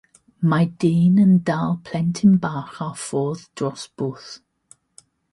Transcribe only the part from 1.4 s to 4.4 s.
dal plentyn bach ar fwrdd dros bwll.